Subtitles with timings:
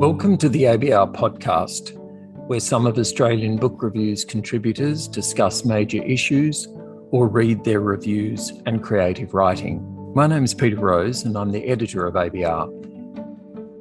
[0.00, 1.94] Welcome to the ABR podcast,
[2.46, 6.66] where some of Australian Book Review's contributors discuss major issues
[7.10, 9.84] or read their reviews and creative writing.
[10.14, 12.70] My name is Peter Rose, and I'm the editor of ABR.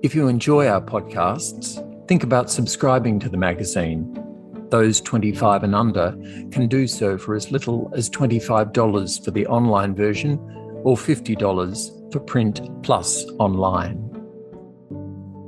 [0.04, 1.80] If you enjoy our podcasts,
[2.10, 4.22] think about subscribing to the magazine.
[4.72, 6.18] Those 25 and under
[6.52, 10.38] can do so for as little as $25 for the online version
[10.84, 14.09] or $50 for print plus online.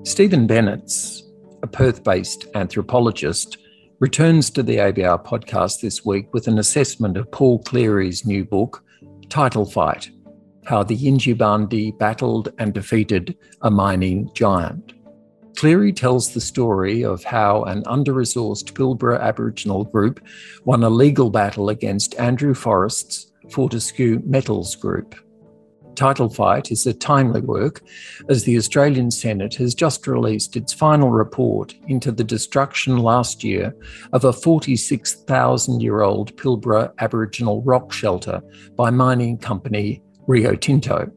[0.03, 1.23] Stephen Bennetts,
[1.61, 3.59] a Perth based anthropologist,
[3.99, 8.83] returns to the ABR podcast this week with an assessment of Paul Cleary's new book,
[9.29, 10.09] Title Fight
[10.65, 14.93] How the Yindjibarndi Battled and Defeated a Mining Giant.
[15.55, 20.19] Cleary tells the story of how an under resourced Pilbara Aboriginal group
[20.65, 25.13] won a legal battle against Andrew Forrest's Fortescue Metals Group.
[25.95, 27.81] Title Fight is a timely work
[28.29, 33.75] as the Australian Senate has just released its final report into the destruction last year
[34.13, 38.41] of a 46,000 year old Pilbara Aboriginal rock shelter
[38.75, 41.11] by mining company Rio Tinto.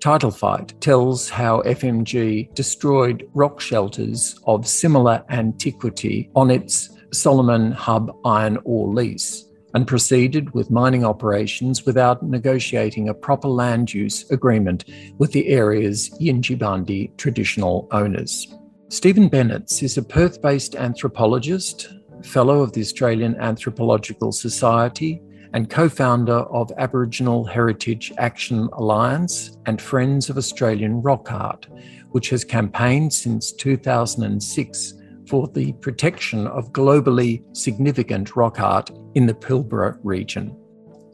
[0.00, 8.16] Title Fight tells how FMG destroyed rock shelters of similar antiquity on its Solomon Hub
[8.24, 14.84] iron ore lease and proceeded with mining operations without negotiating a proper land use agreement
[15.18, 18.46] with the area's Yindjibarndi traditional owners.
[18.88, 25.20] Stephen Bennett is a Perth based anthropologist, Fellow of the Australian Anthropological Society,
[25.54, 31.66] and co founder of Aboriginal Heritage Action Alliance and Friends of Australian Rock Art,
[32.10, 34.94] which has campaigned since 2006
[35.32, 40.54] for the protection of globally significant rock art in the Pilbara region.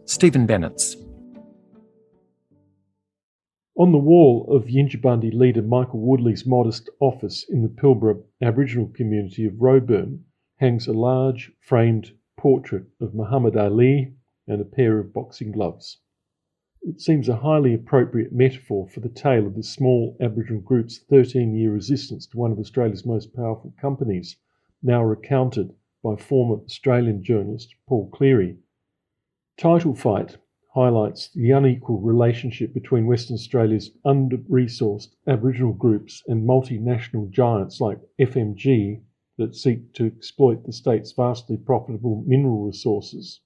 [0.06, 0.96] Stephen Bennetts.
[3.76, 9.46] On the wall of Yindjibarndi leader Michael Woodley's modest office in the Pilbara Aboriginal community
[9.46, 10.24] of Roebourne
[10.56, 14.14] hangs a large framed portrait of Muhammad Ali
[14.48, 15.98] and a pair of boxing gloves.
[16.86, 21.52] It seems a highly appropriate metaphor for the tale of this small Aboriginal group's 13
[21.52, 24.36] year resistance to one of Australia's most powerful companies,
[24.80, 25.74] now recounted
[26.04, 28.58] by former Australian journalist Paul Cleary.
[29.56, 30.38] Title Fight
[30.72, 37.98] highlights the unequal relationship between Western Australia's under resourced Aboriginal groups and multinational giants like
[38.20, 39.02] FMG
[39.36, 43.40] that seek to exploit the state's vastly profitable mineral resources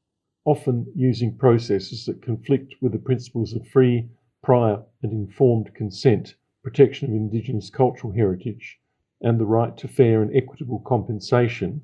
[0.44, 4.08] often using processes that conflict with the principles of free,
[4.42, 8.80] prior, and informed consent, protection of Indigenous cultural heritage,
[9.20, 11.80] and the right to fair and equitable compensation,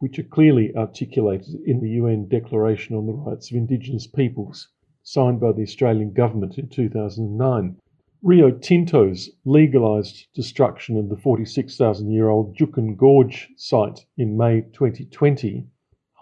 [0.00, 4.68] which are clearly articulated in the UN Declaration on the Rights of Indigenous Peoples,
[5.02, 7.76] signed by the Australian Government in 2009.
[8.22, 15.66] Rio Tinto's legalised destruction of the 46,000 year old Juukan Gorge site in May 2020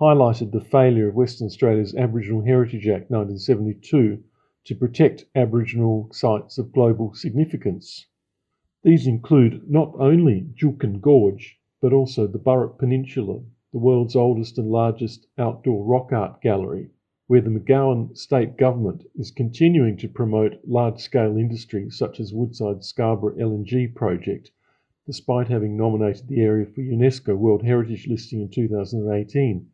[0.00, 4.22] highlighted the failure of Western Australia's Aboriginal Heritage Act 1972
[4.64, 8.06] to protect Aboriginal sites of global significance.
[8.84, 13.40] These include not only Juukan Gorge, but also the Burrup Peninsula,
[13.72, 16.90] the world's oldest and largest outdoor rock art gallery,
[17.26, 22.84] where the McGowan state government is continuing to promote large scale industry such as Woodside
[22.84, 24.52] Scarborough LNG project,
[25.06, 29.66] despite having nominated the area for UNESCO World Heritage listing in 2018.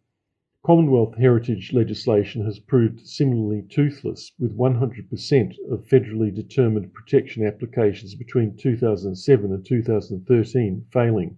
[0.67, 8.57] Commonwealth heritage legislation has proved similarly toothless, with 100% of federally determined protection applications between
[8.57, 11.37] 2007 and 2013 failing.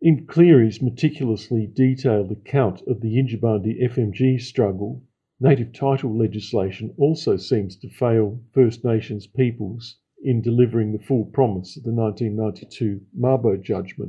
[0.00, 5.02] In Cleary's meticulously detailed account of the Yindjibarndi FMG struggle,
[5.38, 11.76] native title legislation also seems to fail First Nations peoples in delivering the full promise
[11.76, 14.08] of the 1992 Mabo judgment.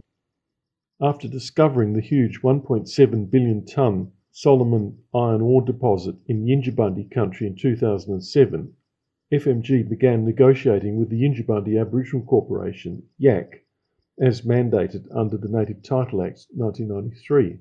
[1.02, 7.53] After discovering the huge 1.7 billion tonne Solomon iron ore deposit in Yindjibarndi country in
[7.53, 8.74] 2007,
[9.30, 13.59] FMG began negotiating with the Yindjibarndi Aboriginal Corporation, YAC,
[14.17, 17.59] as mandated under the Native Title Act 1993.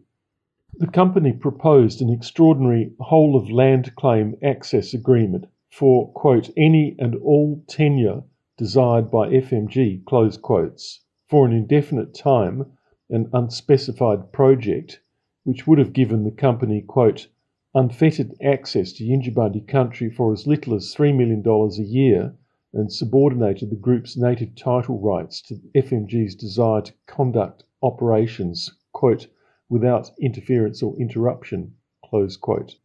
[0.78, 7.16] The company proposed an extraordinary whole of land claim access agreement for, quote, any and
[7.16, 8.22] all tenure
[8.56, 12.64] desired by FMG, close quotes, for an indefinite time,
[13.08, 15.00] an unspecified project
[15.44, 17.28] which would have given the company, quote,
[17.74, 22.34] unfettered access to Yindjibarndi country for as little as $3 million a year
[22.72, 29.26] and subordinated the group's native title rights to FMG's desire to conduct operations, quote,
[29.68, 32.76] without interference or interruption, close quote.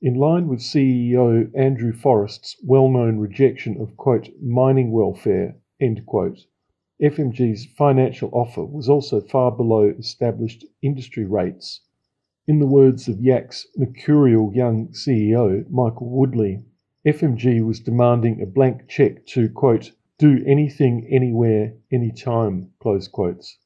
[0.00, 6.46] In line with CEO Andrew Forrest's well known rejection of, quote, mining welfare, end quote,
[7.02, 11.80] FMG's financial offer was also far below established industry rates.
[12.46, 16.62] In the words of YAC's mercurial young CEO, Michael Woodley,
[17.04, 23.58] FMG was demanding a blank cheque to, quote, do anything, anywhere, anytime, close quotes.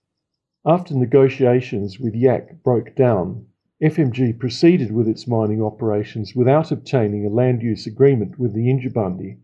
[0.64, 3.46] After negotiations with YAC broke down,
[3.82, 9.36] FMG proceeded with its mining operations without obtaining a land use agreement with the Yindjibarndi,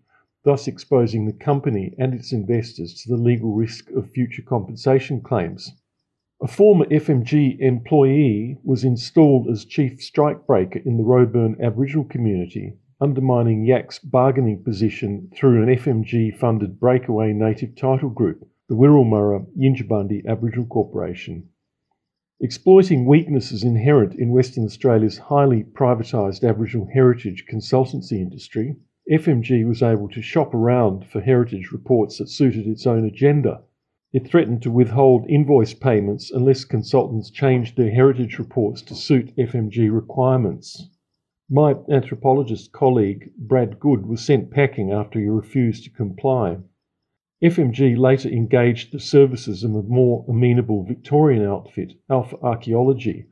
[0.45, 5.73] thus exposing the company and its investors to the legal risk of future compensation claims.
[6.43, 13.67] A former FMG employee was installed as chief strikebreaker in the Roebourne Aboriginal community undermining
[13.67, 20.67] YAC's bargaining position through an FMG funded breakaway native title group, the Wirlu-murra Yindjibarndi Aboriginal
[20.67, 21.49] Corporation.
[22.41, 28.77] Exploiting weaknesses inherent in Western Australia's highly privatised Aboriginal heritage consultancy industry,
[29.11, 33.63] FMG was able to shop around for heritage reports that suited its own agenda.
[34.15, 39.93] It threatened to withhold invoice payments unless consultants changed their heritage reports to suit FMG
[39.93, 40.89] requirements.
[41.51, 46.57] My anthropologist colleague, Brad Goode, was sent packing after he refused to comply.
[47.43, 53.27] FMG later engaged the services of a more amenable Victorian outfit, Alpha Archaeology,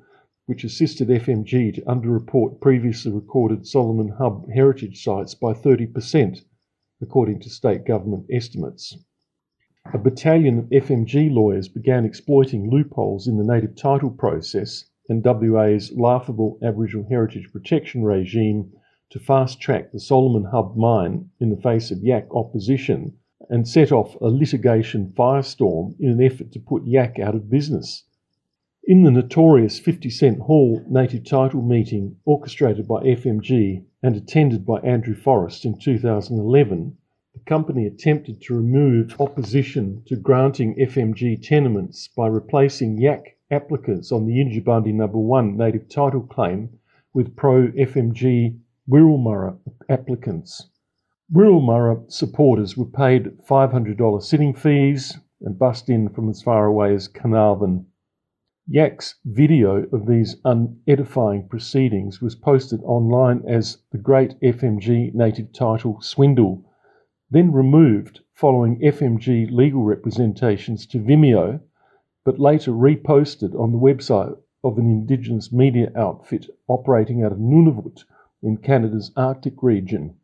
[0.52, 6.44] which assisted FMG to underreport previously recorded Solomon Hub heritage sites by 30%,
[7.00, 8.98] according to state government estimates.
[9.94, 15.90] A battalion of FMG lawyers began exploiting loopholes in the native title process and WA's
[15.92, 18.70] laughable Aboriginal heritage protection regime
[19.08, 23.14] to fast track the Solomon Hub mine in the face of YAC opposition
[23.48, 28.04] and set off a litigation firestorm in an effort to put YAC out of business.
[28.84, 34.80] In the notorious 50 Cent Hall native title meeting orchestrated by FMG and attended by
[34.80, 36.96] Andrew Forrest in 2011,
[37.32, 44.26] the company attempted to remove opposition to granting FMG tenements by replacing YAC applicants on
[44.26, 46.68] the Yindjibarndi number one native title claim
[47.14, 48.58] with pro FMG
[48.90, 49.58] Wirlu-murra
[49.88, 50.70] applicants.
[51.32, 57.06] Wirlu-murra supporters were paid $500 sitting fees and bussed in from as far away as
[57.06, 57.86] Carnarvon.
[58.68, 66.00] YAC's video of these unedifying proceedings was posted online as the Great FMG Native Title
[66.00, 66.64] Swindle,
[67.30, 71.60] then removed following FMG legal representations to Vimeo
[72.24, 78.04] but later reposted on the website of an Indigenous media outfit operating out of Nunavut
[78.42, 80.14] in Canada's Arctic region.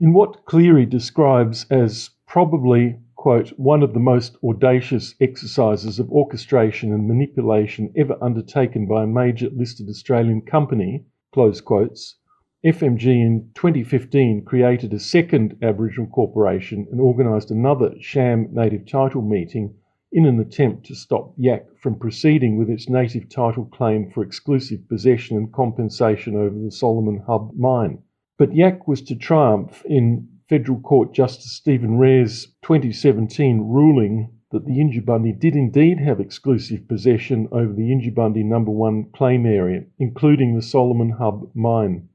[0.00, 6.92] In what Cleary describes as probably, quote, one of the most audacious exercises of orchestration
[6.92, 12.18] and manipulation ever undertaken by a major listed Australian company, close quotes,
[12.64, 19.74] FMG in 2015 created a second Aboriginal corporation and organised another sham native title meeting
[20.12, 24.88] in an attempt to stop YAC from proceeding with its native title claim for exclusive
[24.88, 27.98] possession and compensation over the Solomon Hub mine.
[28.38, 34.78] But YAC was to triumph in Federal Court Justice Steven Rares' 2017 ruling that the
[34.78, 40.62] Yindjibarndi did indeed have exclusive possession over the Yindjibarndi number one claim area, including the
[40.62, 42.08] Solomon Hub mine.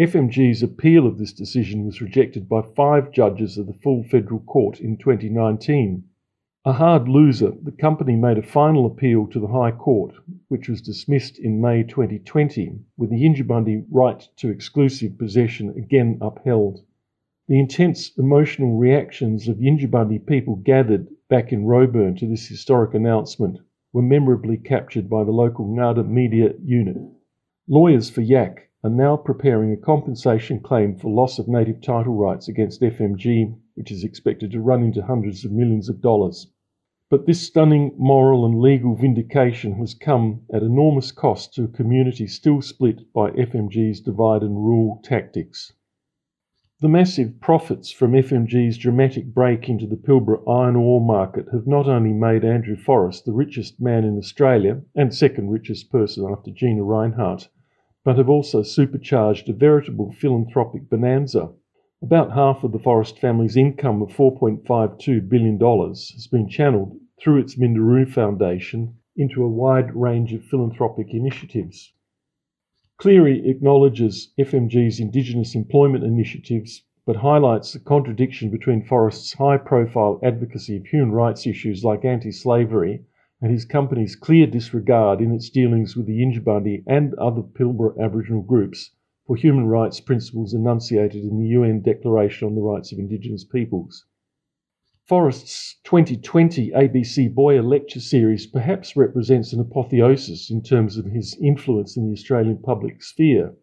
[0.00, 4.80] FMG's appeal of this decision was rejected by five judges of the full federal court
[4.80, 6.02] in 2019.
[6.64, 10.12] A hard loser, the company made a final appeal to the High Court,
[10.48, 16.80] which was dismissed in May 2020, with the Yindjibarndi right to exclusive possession again upheld.
[17.48, 23.60] The intense emotional reactions of Yindjibarndi people gathered back in Roebourne to this historic announcement
[23.92, 26.96] were memorably captured by the local Ngaarda media unit.
[27.68, 32.48] Lawyers for YAC are now preparing a compensation claim for loss of native title rights
[32.48, 36.50] against FMG, which is expected to run into hundreds of millions of dollars.
[37.08, 42.26] But this stunning moral and legal vindication has come at enormous cost to a community
[42.26, 45.72] still split by FMG's divide and rule tactics.
[46.78, 51.88] The massive profits from FMG's dramatic break into the Pilbara iron ore market have not
[51.88, 56.82] only made Andrew Forrest the richest man in Australia and second richest person after Gina
[56.82, 57.48] Rinehart,
[58.04, 61.50] but have also supercharged a veritable philanthropic bonanza.
[62.02, 67.56] About half of the Forrest family's income of $4.52 billion has been channeled through its
[67.56, 71.94] Minderoo Foundation into a wide range of philanthropic initiatives.
[72.98, 80.78] Cleary acknowledges FMG's Indigenous employment initiatives but highlights the contradiction between Forrest's high profile advocacy
[80.78, 83.02] of human rights issues like anti slavery
[83.42, 88.40] and his company's clear disregard in its dealings with the Yindjibarndi and other Pilbara Aboriginal
[88.40, 88.92] groups
[89.26, 94.06] for human rights principles enunciated in the UN Declaration on the Rights of Indigenous Peoples.
[95.08, 101.96] Forrest's 2020 ABC Boyer lecture series perhaps represents an apotheosis in terms of his influence
[101.96, 103.54] in the Australian public sphere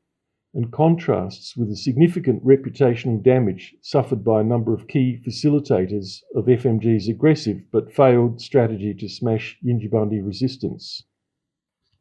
[0.54, 6.46] and contrasts with the significant reputational damage suffered by a number of key facilitators of
[6.46, 11.04] FMG's aggressive but failed strategy to smash Yindjibarndi resistance.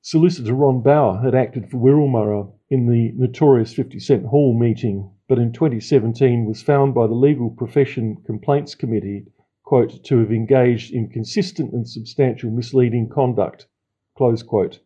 [0.05, 5.39] Solicitor Ron Bauer had acted for Wirral in the notorious 50 Cent Hall meeting, but
[5.39, 9.27] in 2017 was found by the Legal Profession Complaints Committee,
[9.63, 13.69] quote, to have engaged in consistent and substantial misleading conduct,
[14.17, 14.81] close quote,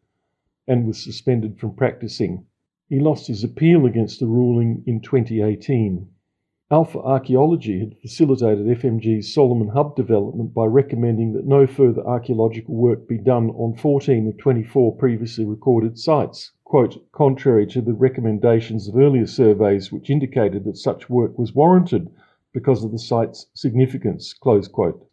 [0.69, 2.45] and was suspended from practicing.
[2.91, 6.11] He lost his appeal against the ruling in 2018.
[6.69, 13.07] Alpha Archaeology had facilitated FMG's Solomon Hub development by recommending that no further archaeological work
[13.07, 18.97] be done on 14 of 24 previously recorded sites, quote, contrary to the recommendations of
[18.97, 22.11] earlier surveys which indicated that such work was warranted
[22.53, 25.07] because of the site's significance, close quote.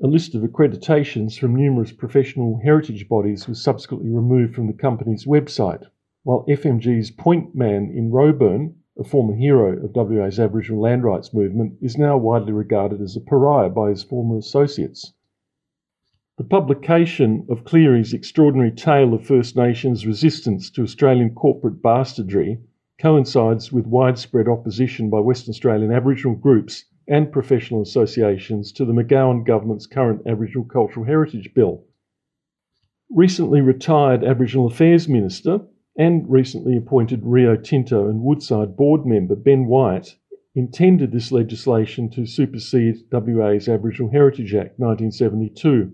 [0.00, 5.26] A list of accreditations from numerous professional heritage bodies was subsequently removed from the company's
[5.26, 5.88] website
[6.22, 11.74] while FMG's point man in Roebourne, a former hero of WA's Aboriginal land rights movement,
[11.80, 15.12] is now widely regarded as a pariah by his former associates.
[16.36, 22.58] The publication of Cleary's extraordinary tale of First Nations resistance to Australian corporate bastardry
[23.00, 29.44] coincides with widespread opposition by Western Australian Aboriginal groups and professional associations to the McGowan
[29.44, 31.84] government's current Aboriginal Cultural Heritage Bill.
[33.10, 35.60] Recently retired Aboriginal Affairs Minister
[35.98, 40.14] and recently appointed Rio Tinto and Woodside board member Ben Wyatt
[40.54, 45.92] intended this legislation to supersede WA's Aboriginal Heritage Act 1972.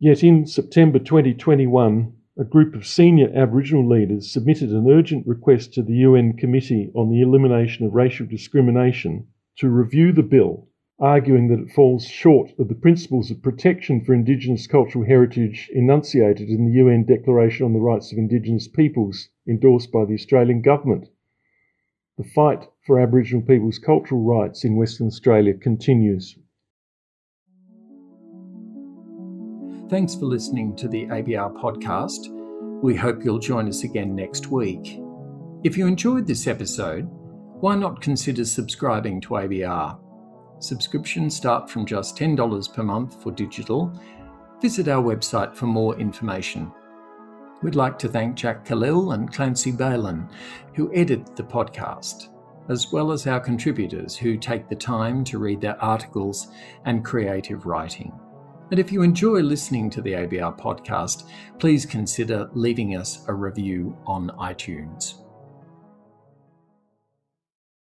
[0.00, 5.82] Yet in September 2021, a group of senior Aboriginal leaders submitted an urgent request to
[5.82, 9.26] the UN Committee on the Elimination of Racial Discrimination
[9.58, 10.68] to review the bill
[11.00, 16.48] arguing that it falls short of the principles of protection for Indigenous cultural heritage enunciated
[16.48, 21.08] in the UN Declaration on the Rights of Indigenous Peoples endorsed by the Australian Government.
[22.16, 26.36] The fight for Aboriginal people's cultural rights in Western Australia continues.
[29.90, 32.32] Thanks for listening to the ABR podcast.
[32.82, 35.00] We hope you'll join us again next week.
[35.64, 37.08] If you enjoyed this episode,
[37.60, 40.03] why not consider subscribing to ABR?
[40.64, 43.92] Subscriptions start from just $10 per month for digital.
[44.62, 46.72] Visit our website for more information.
[47.62, 50.26] We'd like to thank Jack Callil and Clancy Balin,
[50.72, 52.28] who edit the podcast,
[52.70, 56.48] as well as our contributors who take the time to read their articles
[56.86, 58.18] and creative writing.
[58.70, 61.24] And if you enjoy listening to the ABR podcast,
[61.58, 65.23] please consider leaving us a review on iTunes.